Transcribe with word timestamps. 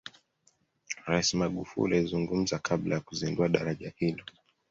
rais 1.05 1.33
magufuli 1.33 1.97
alizungumza 1.97 2.59
kabla 2.59 2.95
ya 2.95 3.01
kuzindua 3.01 3.49
daraja 3.49 3.91
hilo 3.97 4.23